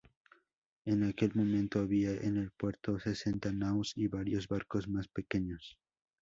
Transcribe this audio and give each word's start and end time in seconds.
En 0.83 1.03
aquel 1.03 1.35
momento 1.35 1.79
había 1.79 2.09
en 2.13 2.37
el 2.37 2.49
puerto 2.49 2.99
sesenta 2.99 3.51
naos, 3.53 3.93
y 3.95 4.07
varios 4.07 4.47
barcos 4.47 4.87
más 4.87 5.07
pequeños. 5.07 5.77